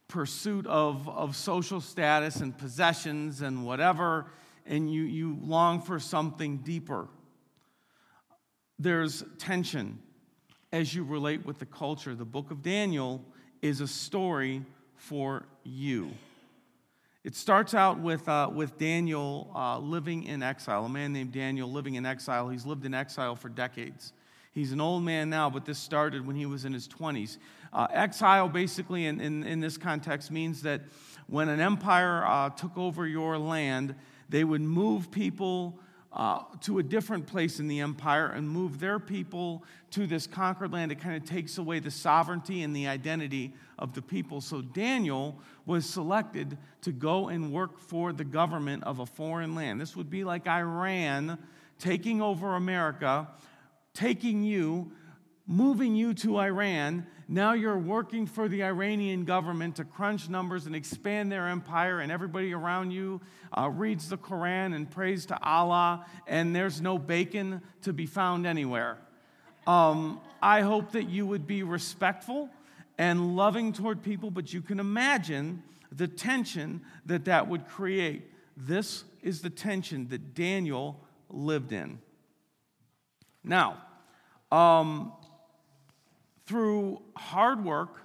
[0.09, 4.27] pursuit of, of social status and possessions and whatever,
[4.65, 7.09] and you, you long for something deeper.
[8.79, 9.99] There's tension
[10.73, 12.15] as you relate with the culture.
[12.15, 13.25] The book of Daniel
[13.63, 14.63] is a story
[14.95, 16.11] for you.
[17.25, 21.71] It starts out with, uh, with Daniel uh, living in exile, a man named Daniel
[21.71, 22.49] living in exile.
[22.49, 24.13] He's lived in exile for decades.
[24.57, 27.37] He's an old man now, but this started when he was in his 20s.
[27.75, 30.81] Uh, exile, basically, in, in, in, this context, means that
[31.27, 33.95] when an empire uh, took over your land,
[34.31, 35.79] they would move people
[36.11, 40.73] uh, to a different place in the empire and move their people to this conquered
[40.73, 40.91] land.
[40.91, 44.41] It kind of takes away the sovereignty and the identity of the people.
[44.41, 49.83] So Daniel was selected to go and work for the government of a foreign land.
[49.83, 51.37] This would be like Iran
[51.79, 53.29] taking over America
[53.97, 54.93] taking you,
[55.47, 57.07] moving you to Iran.
[57.29, 62.13] Now you're working for the Iranian government to crunch numbers and expand their empire, and
[62.13, 63.21] everybody around you
[63.57, 68.47] uh, reads the Quran and prays to Allah, and there's no bacon to be found
[68.47, 68.99] anywhere.
[69.67, 72.51] Um, I hope that you would be respectful
[72.99, 78.31] and loving toward people, but you can imagine the tension that that would create.
[78.57, 81.99] This is the tension that Daniel lived in.
[83.43, 83.83] Now,
[84.53, 85.13] um,
[86.47, 88.03] through hard work,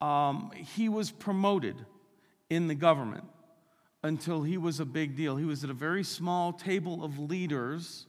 [0.00, 1.76] um, he was promoted
[2.50, 3.24] in the government
[4.02, 5.36] until he was a big deal.
[5.36, 8.06] He was at a very small table of leaders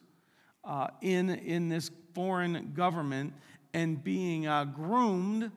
[0.63, 3.33] uh, in, in this foreign government
[3.73, 5.51] and being uh, groomed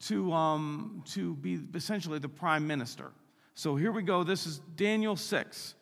[0.00, 3.12] to, um, to be essentially the prime minister.
[3.54, 4.22] So here we go.
[4.24, 5.74] This is Daniel 6.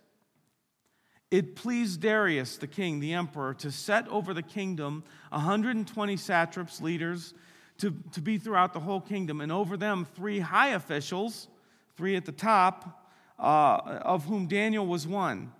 [1.31, 7.35] It pleased Darius, the king, the emperor, to set over the kingdom 120 satraps, leaders,
[7.79, 11.49] to, to be throughout the whole kingdom, and over them three high officials,
[11.97, 13.07] three at the top,
[13.38, 15.53] uh, of whom Daniel was one,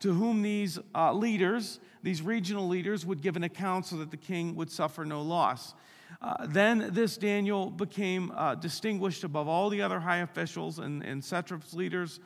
[0.00, 4.16] to whom these uh, leaders, these regional leaders, would give an account so that the
[4.18, 5.74] king would suffer no loss.
[6.20, 11.24] Uh, then this Daniel became uh, distinguished above all the other high officials and, and
[11.24, 12.20] satraps leaders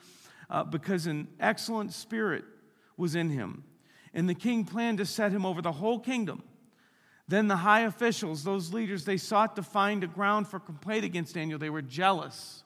[0.50, 2.44] uh, because an excellent spirit
[3.00, 3.64] was in him.
[4.14, 6.44] And the king planned to set him over the whole kingdom.
[7.26, 11.34] Then the high officials, those leaders, they sought to find a ground for complaint against
[11.34, 11.58] Daniel.
[11.58, 12.64] They were jealous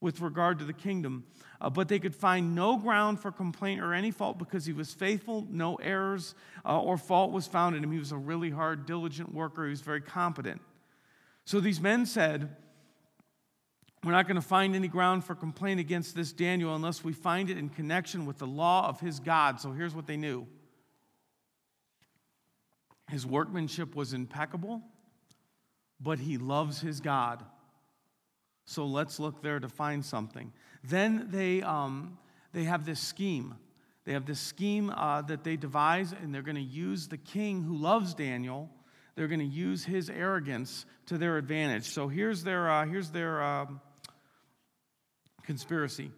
[0.00, 1.24] with regard to the kingdom,
[1.60, 4.92] uh, but they could find no ground for complaint or any fault because he was
[4.92, 6.34] faithful, no errors
[6.66, 7.90] uh, or fault was found in him.
[7.90, 10.60] He was a really hard, diligent worker, he was very competent.
[11.46, 12.54] So these men said,
[14.06, 17.50] we're not going to find any ground for complaint against this Daniel unless we find
[17.50, 19.60] it in connection with the law of his God.
[19.60, 20.46] So here's what they knew
[23.10, 24.80] his workmanship was impeccable,
[26.00, 27.44] but he loves his God.
[28.64, 30.52] So let's look there to find something.
[30.84, 32.16] Then they, um,
[32.52, 33.56] they have this scheme.
[34.04, 37.62] They have this scheme uh, that they devise, and they're going to use the king
[37.62, 38.70] who loves Daniel.
[39.16, 41.86] They're going to use his arrogance to their advantage.
[41.86, 43.80] So here's their, uh, here's their um,
[45.46, 46.10] conspiracy.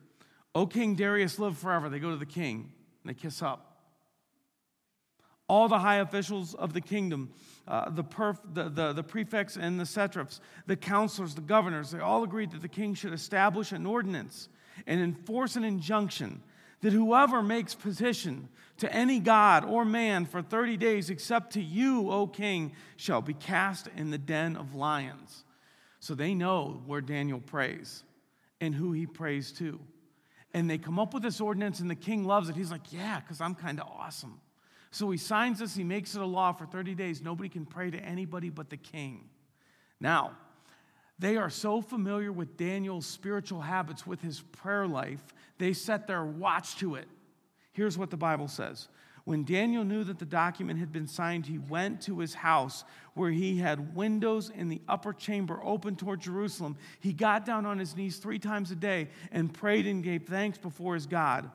[0.55, 1.89] O King Darius, live forever.
[1.89, 2.73] They go to the king
[3.05, 3.65] and they kiss up.
[5.47, 7.31] All the high officials of the kingdom,
[7.67, 12.01] uh, the, perf, the, the, the prefects and the satraps, the counselors, the governors, they
[12.01, 14.49] all agreed that the king should establish an ordinance
[14.87, 16.43] and enforce an injunction
[16.81, 22.11] that whoever makes petition to any god or man for 30 days except to you,
[22.11, 25.45] O king, shall be cast in the den of lions.
[26.01, 28.05] So they know where Daniel prays
[28.61, 29.81] and who he prays to.
[30.55, 32.57] And they come up with this ordinance, and the king loves it.
[32.57, 34.41] He's like, Yeah, because I'm kind of awesome.
[34.91, 37.21] So he signs this, he makes it a law for 30 days.
[37.21, 39.29] Nobody can pray to anybody but the king.
[40.01, 40.33] Now,
[41.19, 45.21] they are so familiar with Daniel's spiritual habits, with his prayer life,
[45.59, 47.09] they set their watch to it.
[47.73, 48.89] Here's what the Bible says
[49.29, 53.31] when Daniel knew that the document had been signed, he went to his house where
[53.31, 56.79] he had windows in the upper chamber open toward Jerusalem.
[57.01, 60.57] He got down on his knees three times a day and prayed and gave thanks
[60.57, 61.51] before his God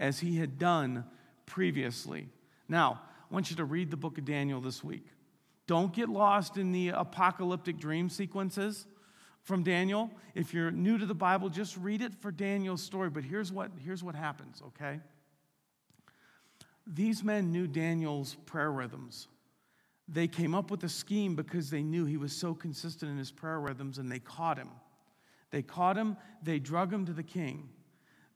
[0.00, 1.04] as he had done
[1.46, 2.28] previously.
[2.68, 3.00] Now,
[3.30, 5.06] I want you to read the book of Daniel this week.
[5.68, 8.88] Don't get lost in the apocalyptic dream sequences.
[9.42, 10.10] from Daniel.
[10.34, 13.10] If you're new to the Bible, just read it for Daniel's story.
[13.10, 15.00] But here's what, here's what happens, okay?
[16.86, 19.28] These men knew Daniel's prayer rhythms.
[20.08, 23.30] They came up with a scheme because they knew he was so consistent in his
[23.30, 24.70] prayer rhythms and they caught him.
[25.50, 27.68] They caught him, they drug him to the king.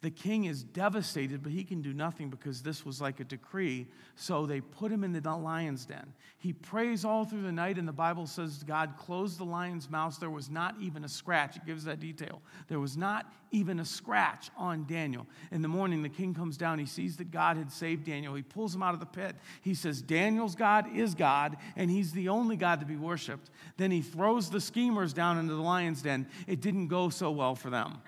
[0.03, 3.87] The king is devastated, but he can do nothing because this was like a decree.
[4.15, 6.13] So they put him in the lion's den.
[6.39, 10.21] He prays all through the night, and the Bible says God closed the lion's mouth.
[10.21, 11.57] There was not even a scratch.
[11.57, 12.43] It gives that detail.
[12.69, 15.27] There was not even a scratch on Daniel.
[15.51, 16.79] In the morning, the king comes down.
[16.79, 18.35] He sees that God had saved Daniel.
[18.35, 19.35] He pulls him out of the pit.
[19.63, 23.51] He says, Daniel's God is God, and he's the only God to be worshiped.
[23.77, 26.27] Then he throws the schemers down into the lion's den.
[26.47, 28.03] It didn't go so well for them.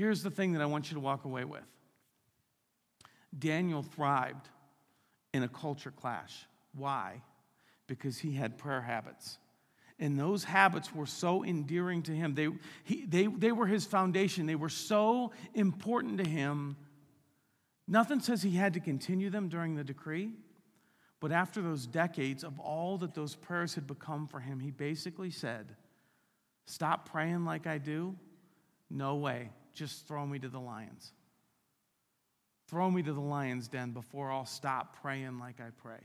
[0.00, 1.60] Here's the thing that I want you to walk away with
[3.38, 4.48] Daniel thrived
[5.34, 6.46] in a culture clash.
[6.74, 7.20] Why?
[7.86, 9.36] Because he had prayer habits.
[9.98, 12.34] And those habits were so endearing to him.
[12.34, 12.48] They,
[12.82, 14.46] he, they, they were his foundation.
[14.46, 16.78] They were so important to him.
[17.86, 20.32] Nothing says he had to continue them during the decree.
[21.20, 25.30] But after those decades of all that those prayers had become for him, he basically
[25.30, 25.76] said,
[26.64, 28.16] Stop praying like I do
[28.88, 29.50] no way.
[29.74, 31.12] Just throw me to the lions.
[32.68, 36.00] Throw me to the lion's den before I'll stop praying like I pray.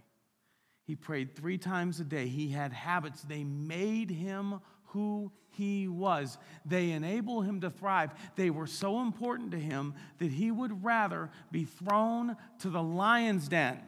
[0.85, 2.27] He prayed three times a day.
[2.27, 3.21] He had habits.
[3.21, 6.37] They made him who he was.
[6.65, 8.11] They enable him to thrive.
[8.35, 13.47] They were so important to him that he would rather be thrown to the lion's
[13.47, 13.79] den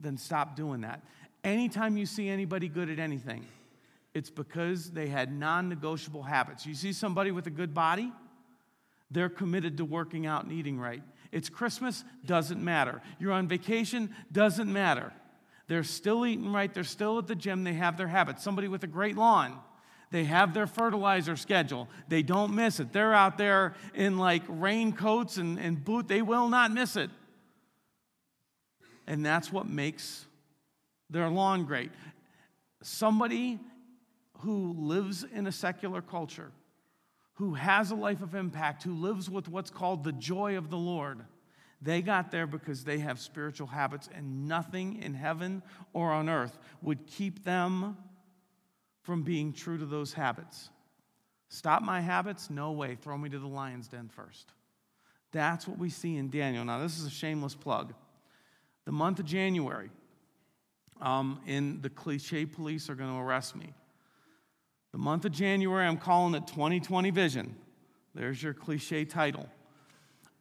[0.00, 1.02] than stop doing that.
[1.44, 3.46] Anytime you see anybody good at anything,
[4.14, 6.66] it's because they had non negotiable habits.
[6.66, 8.12] You see somebody with a good body,
[9.10, 11.02] they're committed to working out and eating right.
[11.30, 13.00] It's Christmas, doesn't matter.
[13.18, 15.12] You're on vacation, doesn't matter.
[15.66, 18.42] They're still eating right, they're still at the gym, they have their habits.
[18.42, 19.58] Somebody with a great lawn,
[20.10, 21.88] they have their fertilizer schedule.
[22.08, 22.92] They don't miss it.
[22.92, 27.10] They're out there in like raincoats and, and boot, they will not miss it.
[29.06, 30.26] And that's what makes
[31.08, 31.90] their lawn great.
[32.82, 33.58] Somebody
[34.42, 36.52] who lives in a secular culture,
[37.34, 40.76] who has a life of impact, who lives with what's called the joy of the
[40.76, 41.20] Lord,
[41.80, 45.62] they got there because they have spiritual habits, and nothing in heaven
[45.92, 47.96] or on earth would keep them
[49.02, 50.70] from being true to those habits.
[51.48, 52.50] Stop my habits?
[52.50, 52.94] No way.
[52.94, 54.52] Throw me to the lion's den first.
[55.32, 56.64] That's what we see in Daniel.
[56.64, 57.94] Now, this is a shameless plug.
[58.84, 59.90] The month of January,
[61.00, 63.74] um, in the cliche police are going to arrest me.
[64.92, 67.56] The month of January, I'm calling it 2020 Vision.
[68.14, 69.48] There's your cliche title.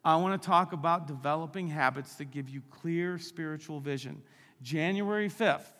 [0.03, 4.21] I want to talk about developing habits that give you clear spiritual vision.
[4.61, 5.71] January 5th,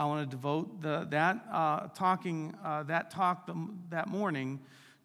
[0.00, 3.54] I want to devote the, that uh, talking uh, that talk the,
[3.90, 4.58] that morning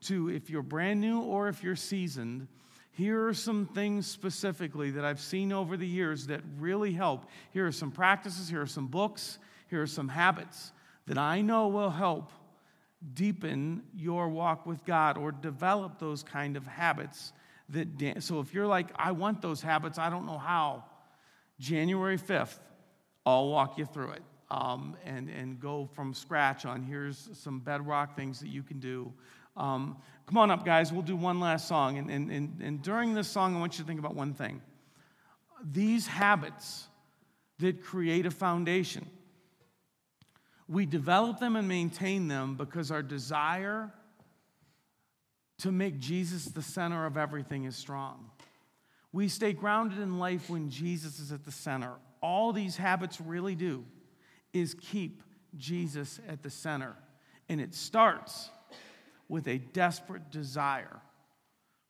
[0.06, 2.48] to if you're brand new or if you're seasoned.
[2.93, 7.30] Here are some things specifically that I've seen over the years that really help.
[7.52, 8.50] Here are some practices.
[8.50, 9.38] Here are some books.
[9.70, 10.72] Here are some habits
[11.06, 12.32] that I know will help
[13.14, 17.32] deepen your walk with God or develop those kind of habits
[17.70, 20.86] that so if you're like I want those habits I don't know how
[21.60, 22.58] January 5th
[23.26, 24.24] I'll walk you through it.
[24.50, 29.14] Um, and, and go from scratch on here's some bedrock things that you can do.
[29.58, 31.98] Um, come on up guys we'll do one last song.
[31.98, 34.62] And, and, and, and during this song I want you to think about one thing.
[35.64, 36.88] These habits
[37.60, 39.10] that create a foundation
[40.68, 43.91] we develop them and maintain them because our desire
[45.59, 48.30] to make Jesus the center of everything is strong.
[49.11, 51.93] We stay grounded in life when Jesus is at the center.
[52.22, 53.86] All these habits really do
[54.53, 55.24] is keep
[55.55, 56.95] Jesus at the center.
[57.49, 58.49] And it starts
[59.30, 61.01] with a desperate desire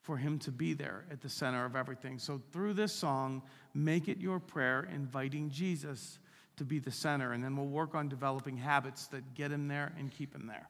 [0.01, 2.19] for him to be there at the center of everything.
[2.19, 3.41] So, through this song,
[3.73, 6.19] make it your prayer, inviting Jesus
[6.57, 9.93] to be the center, and then we'll work on developing habits that get him there
[9.97, 10.67] and keep him there.